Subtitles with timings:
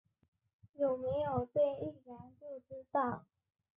[0.79, 3.27] 有没有电一量就知道